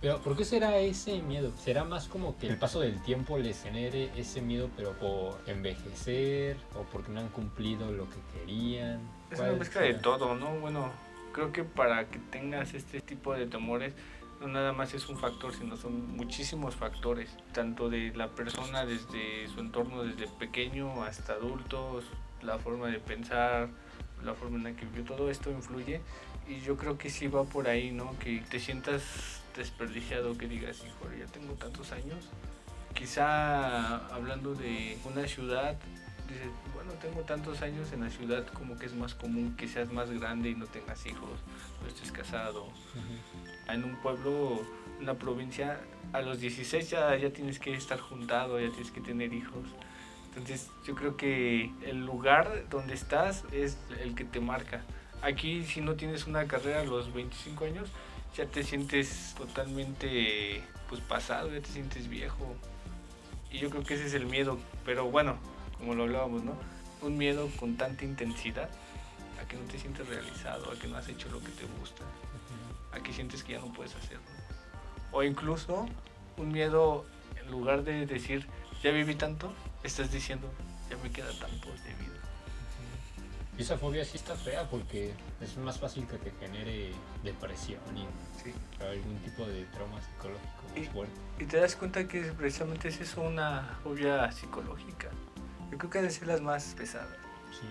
[0.00, 1.52] Pero ¿por qué será ese miedo?
[1.58, 6.56] ¿Será más como que el paso del tiempo les genere ese miedo, pero por envejecer
[6.74, 9.00] o porque no han cumplido lo que querían?
[9.30, 10.50] Es una ¿Cuál mezcla de todo, ¿no?
[10.60, 10.92] Bueno,
[11.32, 13.92] creo que para que tengas este tipo de temores,
[14.40, 19.48] no nada más es un factor, sino son muchísimos factores, tanto de la persona desde
[19.48, 22.04] su entorno, desde pequeño hasta adultos,
[22.42, 23.68] la forma de pensar,
[24.22, 26.00] la forma en la que vivió, todo esto influye
[26.48, 28.16] y yo creo que sí va por ahí, ¿no?
[28.18, 32.28] Que te sientas desperdiciado, que digas, hijo, ya tengo tantos años.
[32.94, 35.76] Quizá hablando de una ciudad,
[36.28, 39.92] dices, bueno, tengo tantos años en la ciudad, como que es más común que seas
[39.92, 41.40] más grande y no tengas hijos,
[41.82, 42.64] no estés casado.
[42.64, 43.72] Ujú.
[43.72, 44.60] En un pueblo,
[45.00, 45.80] una provincia,
[46.12, 49.64] a los 16 ya, ya tienes que estar juntado, ya tienes que tener hijos.
[50.28, 54.82] Entonces yo creo que el lugar donde estás es el que te marca.
[55.22, 57.88] Aquí si no tienes una carrera a los 25 años,
[58.36, 62.54] ya te sientes totalmente pues pasado, ya te sientes viejo.
[63.50, 64.58] Y yo creo que ese es el miedo.
[64.84, 65.38] Pero bueno,
[65.78, 66.54] como lo hablábamos, ¿no?
[67.02, 68.68] Un miedo con tanta intensidad
[69.42, 72.02] a que no te sientes realizado, a que no has hecho lo que te gusta,
[72.92, 74.24] a que sientes que ya no puedes hacerlo.
[75.12, 75.86] O incluso
[76.38, 77.04] un miedo,
[77.40, 78.46] en lugar de decir,
[78.82, 80.48] ya viví tanto, estás diciendo,
[80.90, 82.12] ya me queda tanto de vida.
[83.58, 86.92] Y esa fobia sí está fea porque es más fácil que te genere
[87.24, 88.02] depresión y
[88.42, 88.52] Sí.
[88.80, 91.14] algún tipo de trauma psicológico Y- fuerte.
[91.38, 95.08] Y te das cuenta que precisamente es eso una fobia psicológica.
[95.76, 97.08] Yo creo que ha de ser las más pesadas.
[97.52, 97.66] Sí.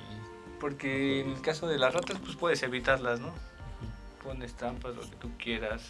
[0.60, 3.30] Porque en el caso de las ratas, pues puedes evitarlas, ¿no?
[3.30, 4.24] Ujú.
[4.24, 5.82] Pones trampas, lo que tú quieras.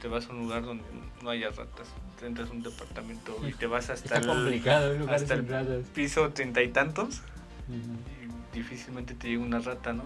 [0.00, 0.84] Te vas a un lugar donde
[1.22, 1.88] no haya ratas.
[2.20, 5.34] Te entras a un departamento y te vas hasta Está el complicado el lugar hasta
[5.34, 5.84] el- ratas.
[5.92, 7.20] piso treinta y tantos.
[7.68, 10.04] Y difícilmente te llega una rata, ¿no?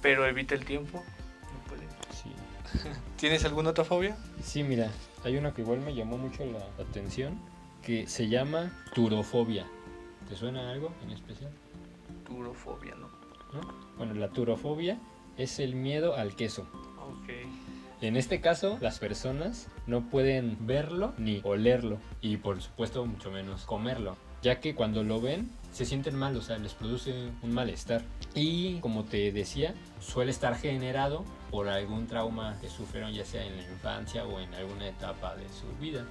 [0.00, 1.04] Pero evita el tiempo.
[1.42, 1.86] No puede.
[2.10, 2.32] Sí.
[3.18, 4.16] ¿Tienes alguna otra fobia?
[4.42, 4.90] Sí, mira,
[5.22, 7.38] hay una que igual me llamó mucho la atención
[7.82, 9.66] que se llama turofobia.
[10.28, 11.50] ¿Te suena algo en especial?
[12.26, 13.08] Turofobia, ¿no?
[13.52, 13.60] ¿No?
[13.96, 14.98] Bueno, la turofobia
[15.38, 16.68] es el miedo al queso.
[17.00, 17.30] Ok.
[18.00, 23.64] En este caso, las personas no pueden verlo ni olerlo y por supuesto mucho menos
[23.64, 28.02] comerlo, ya que cuando lo ven se sienten mal, o sea, les produce un malestar.
[28.34, 33.56] Y como te decía, suele estar generado por algún trauma que sufrieron ya sea en
[33.56, 36.06] la infancia o en alguna etapa de su vida.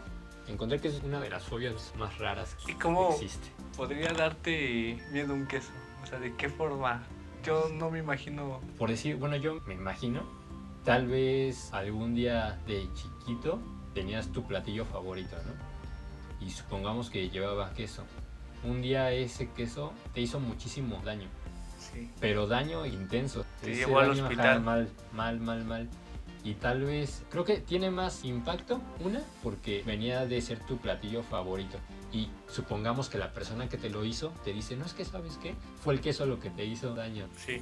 [0.48, 3.50] Encontré que es una de las fobias más raras que ¿Y cómo existe.
[3.76, 5.72] podría darte miedo un queso?
[6.04, 7.04] O sea, ¿de qué forma?
[7.44, 8.62] Yo no me imagino.
[8.78, 10.22] Por decir, bueno, yo me imagino,
[10.86, 13.60] tal vez algún día de chiquito
[13.94, 16.46] tenías tu platillo favorito, ¿no?
[16.46, 18.04] Y supongamos que llevaba queso.
[18.64, 21.28] Un día ese queso te hizo muchísimo daño,
[21.80, 22.10] Sí.
[22.20, 23.46] pero daño intenso.
[23.62, 24.62] Te llevó al hospital.
[24.62, 25.90] mal, mal, mal, mal.
[26.48, 31.22] Y tal vez, creo que tiene más impacto, una, porque venía de ser tu platillo
[31.22, 31.78] favorito.
[32.14, 35.38] Y supongamos que la persona que te lo hizo te dice, no es que sabes
[35.44, 37.28] qué, fue el queso lo que te hizo daño.
[37.36, 37.62] Sí.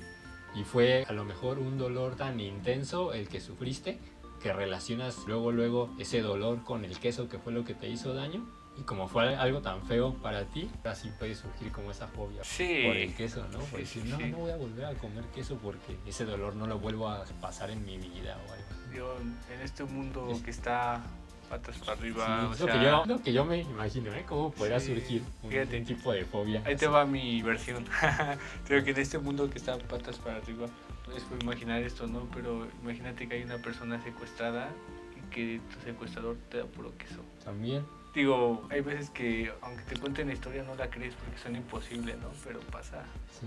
[0.54, 3.98] Y fue a lo mejor un dolor tan intenso el que sufriste
[4.40, 8.14] que relacionas luego luego ese dolor con el queso que fue lo que te hizo
[8.14, 8.46] daño.
[8.78, 12.84] Y como fue algo tan feo para ti, así puede surgir como esa fobia Sí.
[12.86, 13.60] por el queso, ¿no?
[13.60, 14.24] Por Sí, decir, no, sí.
[14.26, 17.70] no voy a volver a comer queso porque ese dolor no lo vuelvo a pasar
[17.70, 18.66] en mi vida o algo.
[18.94, 19.18] Yo,
[19.54, 21.02] en este mundo Es- que está
[21.50, 24.12] patas para arriba, Sí, o es lo, sea, que yo, lo que yo me imagino,
[24.14, 24.26] ¿eh?
[24.28, 25.78] ¿Cómo podrá Sí, surgir un, fíjate.
[25.80, 26.60] un tipo de fobia?
[26.66, 26.94] ahí te así?
[26.94, 27.86] va mi versión.
[28.68, 30.68] Creo que en este mundo que está patas para arriba,
[31.06, 32.28] puedes imaginar esto, ¿no?
[32.34, 34.70] Pero imagínate que hay una persona secuestrada
[35.16, 37.22] y que tu secuestrador te da puro queso.
[37.44, 37.86] También.
[38.16, 42.18] Digo, hay veces que aunque te cuenten la historia no la crees porque son imposibles,
[42.18, 42.30] ¿no?
[42.46, 43.04] Pero pasa.
[43.38, 43.46] Sí.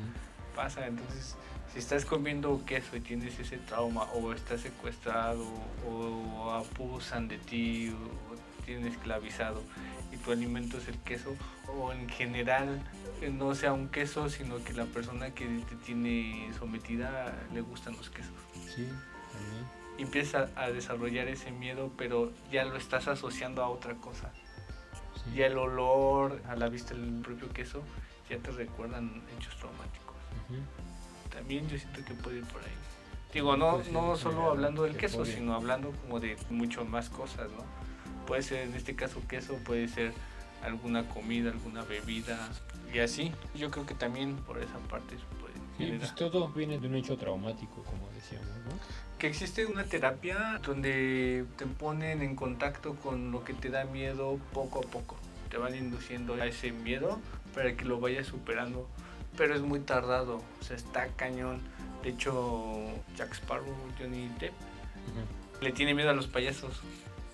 [0.55, 0.87] pasa.
[0.87, 1.37] Entonces,
[1.73, 5.47] si estás comiendo queso y tienes ese trauma, o estás secuestrado,
[5.87, 9.63] o abusan de ti, o te tienen esclavizado,
[10.13, 11.35] y tu alimento es el queso,
[11.79, 12.83] o en general
[13.21, 17.97] que no sea un queso, sino que la persona que te tiene sometida le gustan
[17.97, 18.35] los quesos.
[18.67, 18.87] Sí,
[19.33, 19.79] también.
[19.97, 24.31] Y empiezas a desarrollar ese miedo, pero ya lo estás asociando a otra cosa.
[25.35, 27.83] Ya el olor, a la vista del propio queso,
[28.29, 30.17] ya te recuerdan hechos traumáticos.
[31.31, 32.71] También yo siento que puede ir por ahí.
[33.33, 36.85] Digo, no, Pues no sí, solo hablando del de queso, sino hablando como de mucho
[36.85, 37.65] más cosas, ¿no?
[38.27, 40.13] Puede ser en este caso queso, puede ser
[40.63, 42.49] alguna comida, alguna bebida
[42.93, 43.33] y así.
[43.55, 46.97] Yo creo que también por esa parte se puede Sí, pues todo viene de un
[46.97, 48.73] hecho traumático, como decíamos, ¿no?
[49.19, 54.39] Que existe una terapia donde te ponen en contacto con lo que te da miedo
[54.53, 55.17] poco a poco.
[55.51, 57.19] Te van induciendo a ese miedo
[57.53, 58.89] para que lo vayas superando.
[59.37, 61.61] Pero es muy tardado, o sea, está cañón.
[62.05, 62.77] De hecho,
[63.17, 64.53] Jack Sparrow, Johnny Depp,
[65.61, 66.81] le tiene miedo a los payasos.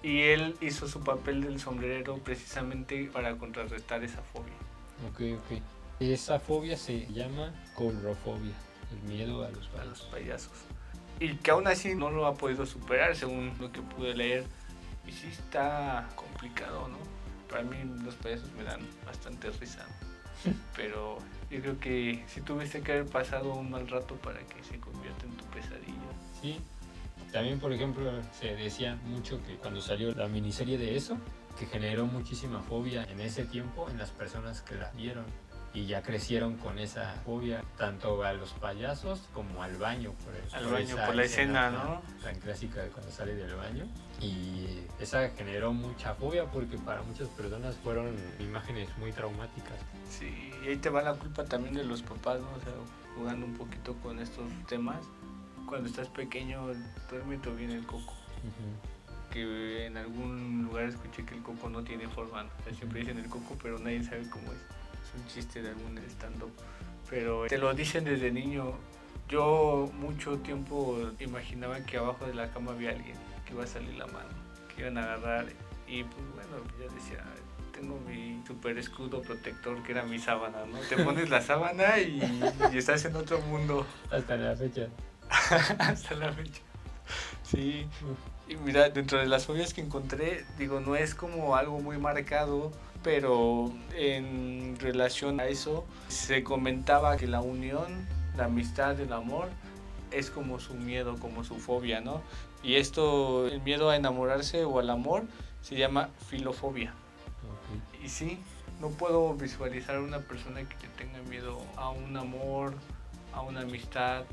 [0.03, 4.55] Y él hizo su papel del sombrerero precisamente para contrarrestar esa fobia.
[5.11, 5.63] Ok, ok.
[6.01, 8.55] Esa fobia se llama coulrofobia,
[8.91, 10.53] el miedo a los a los payasos.
[11.21, 14.45] Y que aún así no lo ha podido superar, según lo que pude leer.
[15.07, 16.99] Y sí está complicado, ¿no?
[17.49, 19.87] Para mí los payasos me dan bastante risa.
[20.77, 21.19] Pero
[21.51, 25.27] yo creo que si tuviste que haber pasado un mal rato para que se convierta
[25.27, 25.95] en tu pesadilla.
[26.41, 26.61] Sí.
[27.33, 31.19] También, por ejemplo, se decía mucho que cuando salió la miniserie de eso,
[31.59, 35.25] que generó muchísima fobia en ese tiempo en las personas que la vieron.
[35.75, 40.13] Y ya crecieron con esa fobia, tanto a los payasos como al baño.
[40.25, 42.03] Por, Al por baño, por la escena, tan- ¿no?
[42.23, 43.85] Tan clásica de cuando sale del baño.
[44.21, 49.75] Y esa generó mucha fobia porque para muchas personas fueron imágenes muy traumáticas.
[50.09, 52.47] Sí, y ahí te va la culpa también de los papás, ¿no?
[52.51, 52.73] O sea,
[53.17, 55.05] jugando un poquito con estos temas.
[55.67, 56.69] Cuando estás pequeño,
[57.11, 58.13] duerme todo bien el coco.
[58.45, 59.33] Ujú.
[59.33, 62.45] que en algún lugar escuché que el coco no tiene forma.
[62.45, 62.51] ¿no?
[62.61, 64.59] O sea, siempre dicen el coco, pero nadie sabe cómo es.
[65.17, 66.53] Un chiste de algún stand-up.
[67.11, 68.73] Pero te lo dicen desde niño.
[69.29, 73.95] Yo mucho tiempo imaginaba que abajo de la cama había alguien, que iba a salir
[73.95, 74.29] la mano,
[74.75, 75.47] que iban a agarrar.
[75.87, 77.25] Y pues bueno, yo decía,
[77.73, 80.79] tengo mi super escudo protector que era mi sábana, ¿no?
[80.81, 82.21] Te pones la sábana y,
[82.73, 84.89] y estás en otro mundo Hasta la fecha.
[85.79, 86.61] hasta la fecha.
[87.43, 87.87] Sí.
[88.49, 92.73] Y mira, dentro de las fobias que encontré, digo, no es como algo muy marcado,
[93.05, 99.51] pero en relación a eso se comentaba que la unión, la amistad, el amor
[100.11, 102.23] es como su miedo, como su fobia, ¿no?
[102.63, 105.25] Y esto, el miedo a enamorarse o al amor,
[105.61, 106.95] se llama filofobia.
[107.43, 108.03] Ok.
[108.05, 108.39] Y sí,
[108.81, 112.75] no puedo visualizar a una persona que tenga miedo a un amor,
[113.35, 114.25] a una amistad.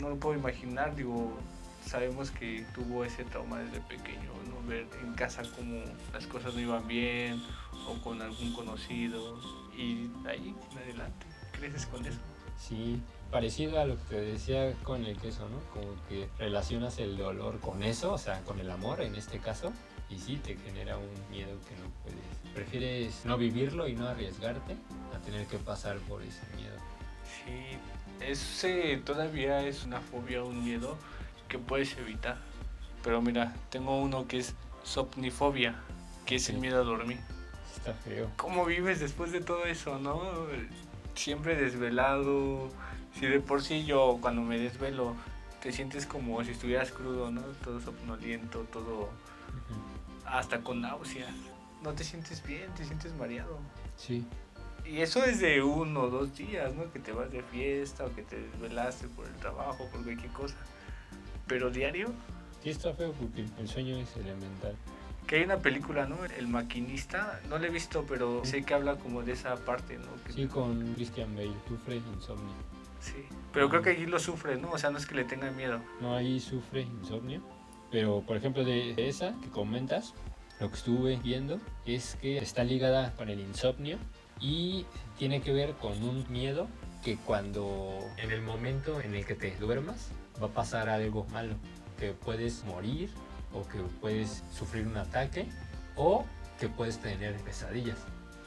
[0.00, 1.32] No lo puedo imaginar, digo,
[1.84, 4.68] sabemos que tuvo ese trauma desde pequeño, ¿no?
[4.68, 5.80] Ver en casa cómo
[6.12, 7.40] las cosas no iban bien
[7.88, 9.38] o con algún conocido
[9.76, 12.18] y de ahí en adelante creces con eso.
[12.58, 15.58] Sí, parecido a lo que te decía con el queso, ¿no?
[15.72, 19.72] Como que relacionas el dolor con eso, o sea, con el amor en este caso,
[20.08, 22.54] y sí te genera un miedo que no puedes.
[22.54, 24.76] Prefieres no vivirlo y no arriesgarte
[25.14, 26.76] a tener que pasar por ese miedo.
[27.44, 27.78] Sí,
[28.24, 30.96] ese todavía es una fobia, un miedo
[31.48, 32.38] que puedes evitar.
[33.02, 35.74] Pero mira, tengo uno que es somnifobia,
[36.24, 37.18] que es el miedo a dormir.
[37.86, 38.30] Está feo.
[38.36, 40.20] ¿Cómo vives después de todo eso, no?
[41.14, 42.68] Siempre desvelado.
[43.14, 45.14] Si de por sí yo cuando me desvelo
[45.62, 47.42] te sientes como si estuvieras crudo, ¿no?
[47.62, 49.08] Todo somnoliento, todo
[50.24, 51.32] hasta con náuseas.
[51.82, 53.58] No te sientes bien, te sientes mareado.
[53.96, 54.26] Sí,
[54.84, 56.92] Y eso es de uno o dos días, ¿no?
[56.92, 60.56] Que te vas de fiesta o que te desvelaste por el trabajo, por cualquier cosa.
[61.46, 62.08] Pero diario,
[62.64, 64.74] sí está feo porque el sueño es elemental.
[65.26, 66.24] Que hay una película, ¿no?
[66.24, 70.06] El maquinista, no la he visto, pero sé que habla como de esa parte, ¿no?
[70.24, 72.54] Que- Sí, con Christian Bale, sufre insomnio.
[73.00, 74.70] Sí, pero creo que allí lo sufre, ¿no?
[74.72, 75.80] O sea, no es que le tenga miedo.
[76.00, 77.40] No, ahí sufre insomnio.
[77.90, 80.14] Pero, por ejemplo, de esa que comentas,
[80.60, 83.98] lo que estuve viendo es que está ligada con el insomnio
[84.40, 84.86] y
[85.18, 86.68] tiene que ver con un miedo
[87.04, 90.08] que cuando en el momento en el que te duermas
[90.42, 91.54] va a pasar algo malo,
[91.98, 93.10] que puedes morir
[93.56, 95.46] o que puedes sufrir un ataque
[95.96, 96.24] o
[96.60, 97.98] que puedes tener pesadillas.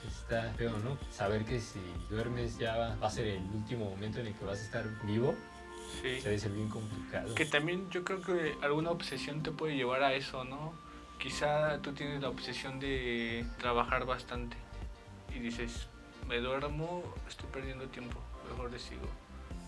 [0.08, 0.98] Está feo, ¿no?
[1.12, 4.46] Saber que si duermes ya va va a ser el último momento en el que
[4.46, 5.36] vas a estar vivo,
[6.02, 6.22] Sí.
[6.22, 7.34] se debe ser bien complicado.
[7.36, 10.74] Que también yo creo que alguna obsesión te puede llevar a eso, ¿no?
[11.18, 14.56] Quizá tú tienes la obsesión de trabajar bastante
[15.36, 15.88] y dices,
[16.28, 18.20] me duermo, estoy perdiendo tiempo,
[18.50, 19.08] mejor le sigo.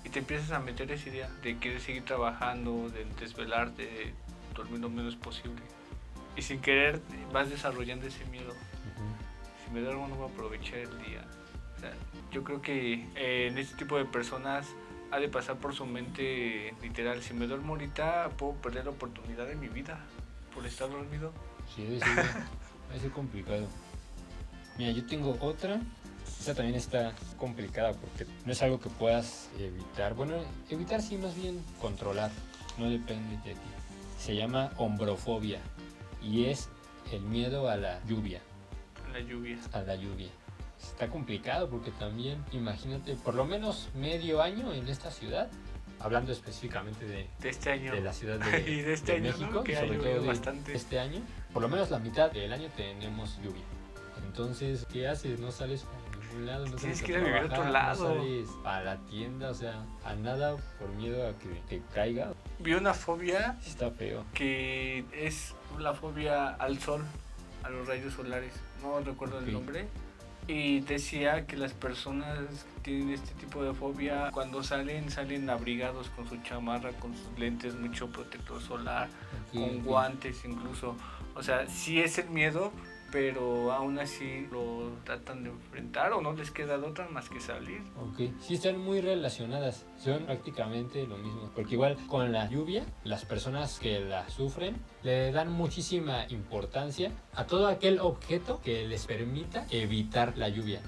[0.06, 4.14] Y te empiezas a meter esa idea de querer seguir trabajando, de desvelarte, de
[4.62, 5.62] dormir lo menos posible.
[6.36, 7.02] Y sin querer
[7.34, 8.54] vas desarrollando ese miedo.
[9.64, 11.26] Si me duermo no voy a aprovechar el día.
[11.78, 11.94] O sea,
[12.32, 14.68] yo creo que eh, en este tipo de personas
[15.12, 19.46] ha de pasar por su mente literal, si me duermo ahorita puedo perder la oportunidad
[19.48, 20.00] de mi vida
[20.54, 21.34] por estar dormido.
[21.76, 22.16] Sí, debe ser,
[22.88, 23.68] debe ser complicado.
[24.78, 25.82] Mira, yo tengo otra.
[26.40, 30.16] Esta también está complicada porque no es algo que puedas evitar.
[30.16, 30.36] Bueno,
[30.70, 32.32] evitar sí, más bien controlar.
[32.78, 33.70] no depende de ti.
[34.22, 35.60] Se llama hombrofobia
[36.22, 36.70] y es
[37.12, 38.40] el miedo a la lluvia,
[39.12, 39.58] La lluvia.
[39.74, 40.30] a la lluvia.
[40.80, 45.50] Está complicado porque también, imagínate, por lo menos medio año en esta ciudad,
[46.00, 47.92] hablando específicamente de, De este año.
[47.94, 49.38] de la ciudad de, y de este de año, ¿no?
[49.40, 50.74] México, que sobre todo bastante.
[50.76, 53.64] este año, por lo menos la mitad del año tenemos lluvia.
[54.28, 55.40] Entonces, ¿qué haces?
[55.40, 56.01] No sales a
[56.32, 58.10] ningún lado, no Tienes que ir a vivir a otro lado.
[58.16, 62.34] No sales a la tienda, o sea, a nada por miedo a que te caiga.
[62.60, 64.24] Vi una fobia está feo.
[64.34, 67.04] que es la fobia al sol,
[67.64, 68.54] a los rayos solares.
[68.82, 69.44] No recuerdo Ok.
[69.48, 69.88] el nombre.
[70.48, 72.40] Y decía que las personas
[72.76, 77.38] que tienen este tipo de fobia, cuando salen, salen abrigados con su chamarra, con sus
[77.38, 79.84] lentes, mucho protector solar, Ok, con ok.
[79.86, 80.96] guantes incluso.
[81.36, 82.72] O sea, sí es el miedo,
[83.12, 87.40] pero aún así lo tratan de enfrentar o no les queda de otra más que
[87.42, 87.82] salir.
[87.98, 93.26] Ok, sí están muy relacionadas, son prácticamente lo mismo, porque igual con la lluvia, las
[93.26, 99.66] personas que la sufren le dan muchísima importancia a todo aquel objeto que les permita
[99.70, 100.82] evitar la lluvia.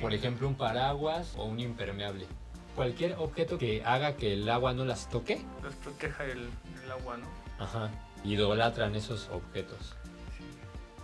[0.00, 2.26] Por ejemplo, un paraguas o un impermeable.
[2.74, 6.48] Cualquier objeto que haga que el agua no las toque, Los proteja el,
[6.84, 7.26] el agua, ¿no?
[7.58, 7.90] ajá,
[8.24, 9.96] idolatran esos objetos.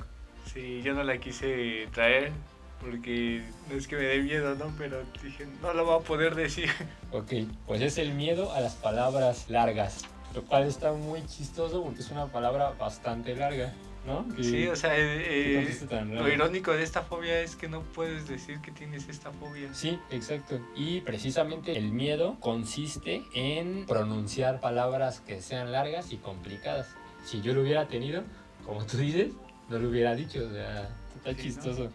[0.52, 2.32] Sí, yo no la quise traer
[2.80, 4.74] porque no es que me dé miedo, ¿no?
[4.76, 6.68] Pero dije, no lo voy a poder decir.
[7.12, 7.32] Ok,
[7.66, 10.02] pues es el miedo a las palabras largas,
[10.34, 13.72] lo cual está muy chistoso porque es una palabra bastante larga,
[14.06, 14.26] ¿no?
[14.34, 18.26] Que- Sí, o sea, eh, tan lo irónico de esta fobia es que no puedes
[18.28, 19.72] decir que tienes esta fobia.
[19.74, 20.60] Sí, exacto.
[20.74, 26.88] Y precisamente el miedo consiste en pronunciar palabras que sean largas y complicadas.
[27.24, 28.24] Si yo lo hubiera tenido,
[28.66, 29.32] como tú dices,
[29.68, 30.44] no lo hubiera dicho.
[30.46, 31.42] O sea, está Sí, ¿no?
[31.42, 31.90] chistoso.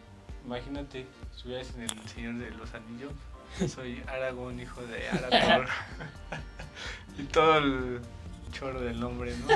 [0.46, 3.12] Imagínate, estuvieras en el Señor de los Anillos.
[3.74, 5.68] Soy Aragón, hijo de Arathor.
[7.18, 8.00] y todo el
[8.54, 9.48] chorro del nombre, ¿no?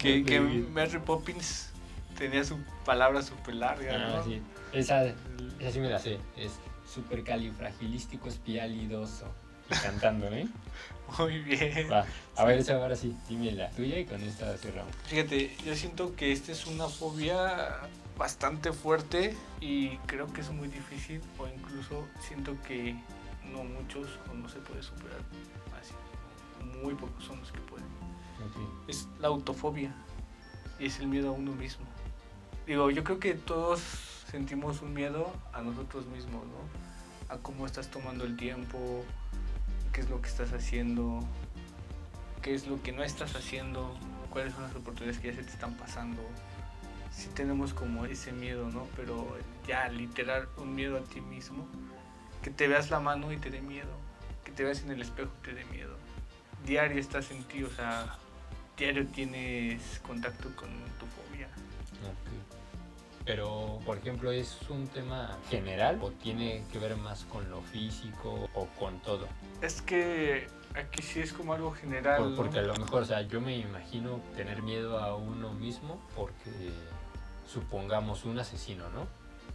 [0.00, 0.40] Que, que.
[0.40, 1.70] Mary Poppins
[2.18, 4.24] tenía su palabra súper larga, Ah, ¿no?
[4.24, 4.40] sí.
[4.72, 6.18] Esa, esa sí me la sé.
[6.36, 6.52] Es
[6.92, 9.26] supercalifragilístico espialidoso.
[9.70, 10.48] Y cantando, ¿eh?
[11.18, 11.88] Muy bien.
[11.90, 12.04] Va.
[12.36, 13.16] A ver, esa ahora sí.
[13.28, 14.92] Dime la tuya y con esta cerramos.
[15.06, 17.78] Fíjate, yo siento que esta es una fobia
[18.18, 22.94] bastante fuerte y creo que es muy difícil o incluso siento que
[23.50, 25.20] no muchos o no se puede superar
[25.80, 25.94] así.
[26.82, 27.86] Muy pocos son los que pueden.
[28.88, 29.94] Es la autofobia
[30.78, 31.86] y es el miedo a uno mismo.
[32.66, 33.80] Digo, yo creo que todos
[34.30, 37.34] sentimos un miedo a nosotros mismos, ¿no?
[37.34, 39.04] A cómo estás tomando el tiempo,
[39.92, 41.20] qué es lo que estás haciendo,
[42.42, 43.96] qué es lo que no estás haciendo,
[44.30, 46.22] cuáles son las oportunidades que ya se te están pasando.
[47.10, 48.86] Sí tenemos como ese miedo, ¿no?
[48.96, 51.66] Pero ya literal un miedo a ti mismo,
[52.42, 53.92] que te veas la mano y te dé miedo,
[54.44, 55.96] que te veas en el espejo y te dé miedo.
[56.64, 58.16] Diario estás en ti, o sea,
[58.80, 61.46] diario tienes contacto con tu fobia.
[61.46, 63.24] Ok.
[63.26, 68.48] Pero, por ejemplo, ¿es un tema general o tiene que ver más con lo físico
[68.54, 69.28] o con todo?
[69.60, 72.16] Es que aquí sí es como algo general.
[72.22, 72.36] Por- ¿no?
[72.36, 76.50] porque a lo mejor, o sea, yo me imagino tener miedo a uno mismo porque
[77.46, 79.06] supongamos un asesino, ¿no?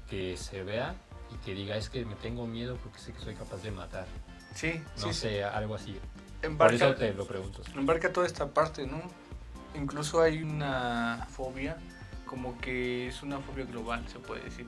[0.08, 0.94] Que se vea
[1.34, 4.06] y que diga, es que me tengo miedo porque sé que soy capaz de matar.
[4.54, 6.00] Sí, No sí, sé, algo así.
[6.46, 7.62] Por Embarca, eso te lo pregunto.
[7.74, 9.02] embarca toda esta parte, ¿no?
[9.74, 11.78] Incluso hay una fobia,
[12.26, 14.68] como que es una fobia global, se puede decir.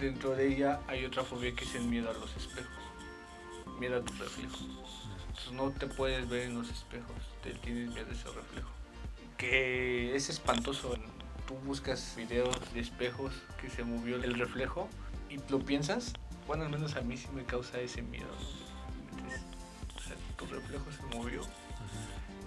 [0.00, 2.70] Dentro de ella hay otra fobia que es el miedo a los espejos,
[3.78, 4.58] miedo a tu reflejo.
[5.28, 8.70] Entonces no te puedes ver en los espejos, te tienes miedo a ese reflejo.
[9.38, 10.96] Que es espantoso.
[11.46, 14.88] Tú buscas videos de espejos que se movió el reflejo
[15.30, 16.12] y lo piensas,
[16.46, 18.26] bueno, al menos a mí sí me causa ese miedo.
[20.36, 21.42] Tu reflejo se movió.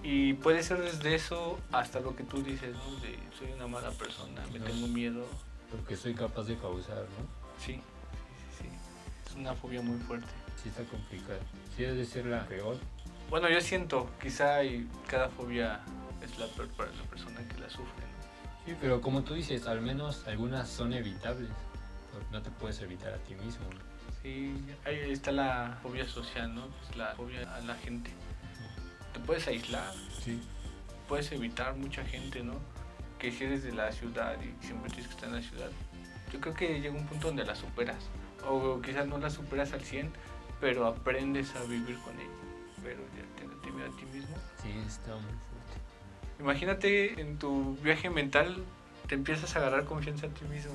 [0.02, 2.96] Y puede ser desde eso hasta lo que tú dices, ¿no?
[3.00, 4.64] De soy una mala persona, me No.
[4.64, 5.26] tengo miedo.
[5.70, 7.26] Porque soy capaz de causar, ¿no?
[7.58, 7.82] Sí, sí,
[8.58, 8.68] sí, sí.
[9.30, 10.26] Es una fobia muy fuerte.
[10.62, 11.38] Sí está complicado.
[11.76, 12.76] Sí debe ser la peor.
[13.28, 15.80] Bueno, yo siento, quizá y cada fobia
[16.22, 18.66] es la peor para la persona que la sufre, ¿no?
[18.66, 21.50] Sí, pero como tú dices, al menos algunas son evitables.
[22.32, 23.66] No te puedes evitar a ti mismo.
[24.22, 24.54] Sí,
[24.84, 26.66] ahí está la fobia social, ¿no?
[26.66, 28.10] Pues la fobia a la gente.
[29.12, 29.92] Te puedes aislar.
[30.22, 30.40] Sí.
[31.08, 32.54] Puedes evitar mucha gente, ¿no?
[33.18, 35.70] Que si eres de la ciudad y siempre tienes que estar en la ciudad.
[36.32, 38.08] Yo creo que llega un punto donde la superas.
[38.46, 40.12] O quizás no la superas al 100,
[40.60, 42.30] pero aprendes a vivir con ella.
[42.82, 44.36] Pero ya te miedo a ti mismo.
[44.62, 46.40] Sí, está muy fuerte.
[46.40, 48.62] Imagínate en tu viaje mental
[49.10, 50.72] te empiezas a agarrar confianza a ti mismo.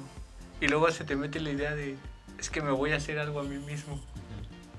[0.60, 1.96] Y luego se te mete la idea de,
[2.40, 4.00] es que me voy a hacer algo a mí mismo.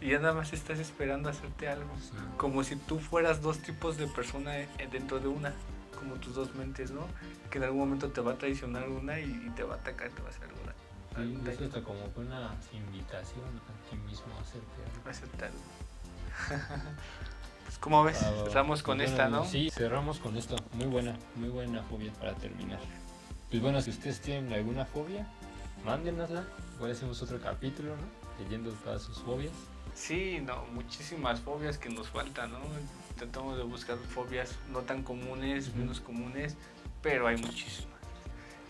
[0.00, 1.90] Y ya nada más estás esperando hacerte algo.
[2.36, 4.52] Como si tú fueras dos tipos de persona
[4.90, 5.52] dentro de una.
[5.98, 7.07] Como tus dos mentes, ¿no?
[7.50, 10.20] Que en algún momento te va a traicionar una y, te va a atacar, te
[10.20, 10.74] va a hacer alguna.
[11.16, 15.07] Sí, eso está como una invitación a ti mismo a hacerte algo.
[15.07, 15.59] A hacerte algo.
[17.64, 18.22] pues, ¿cómo ves?
[18.22, 19.46] Ah, cerramos con pues esta, ¿no?
[19.46, 20.57] Sí, cerramos con esto.
[20.74, 22.80] Muy buena, muy buena fobia para terminar.
[23.50, 25.26] Pues bueno, si ustedes tienen alguna fobia,
[25.87, 26.45] mándenosla.
[26.76, 28.45] Igual hacemos otro capítulo, ¿no?
[28.45, 29.53] Leyendo todas sus fobias.
[29.95, 32.59] Sí, no, muchísimas fobias que nos faltan, ¿no?
[33.16, 36.57] Tratamos de buscar fobias no tan comunes, menos comunes,
[37.01, 37.97] pero hay muchísimas.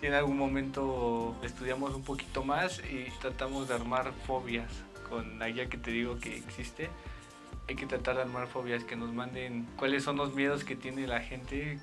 [0.02, 4.70] Y en algún momento estudiamos un poquito más y tratamos de armar fobias
[5.08, 6.90] con la guía que te digo que existe.
[7.68, 11.06] Hay que tratar de armar fobias que nos manden cuáles son los miedos que tiene
[11.08, 11.80] la gente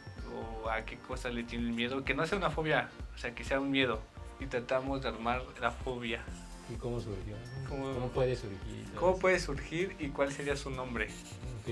[0.64, 2.06] o a qué cosa le tienen miedo.
[2.06, 4.00] Que no sea una fobia, o sea, que sea un miedo.
[4.40, 6.24] Y tratamos de armar la fobia
[6.70, 7.36] ¿Y cómo surgió?
[7.68, 8.86] ¿Cómo, puede surgir?
[8.98, 11.10] ¿Cómo puede surgir y cuál sería su nombre?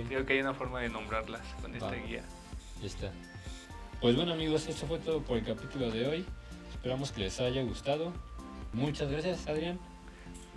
[0.07, 2.23] Creo que hay una forma de nombrarlas con esta guía.
[2.81, 3.11] Ya está.
[4.01, 6.25] Pues bueno amigos, esto fue todo por el capítulo de hoy.
[6.71, 8.11] Esperamos que les haya gustado.
[8.73, 9.79] Muchas gracias Adrián.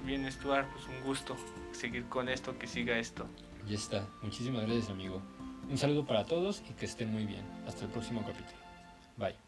[0.04, 1.36] Bien Stuart, pues un gusto
[1.72, 3.26] seguir con esto, que siga esto.
[3.66, 4.06] Ya está.
[4.22, 5.22] Muchísimas gracias amigo.
[5.70, 7.44] Un saludo para todos y que estén muy bien.
[7.66, 8.58] Hasta el próximo capítulo.
[9.16, 9.43] Bye.